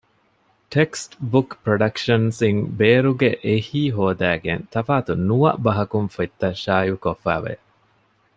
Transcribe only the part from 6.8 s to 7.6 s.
ކޮށްފައިވެ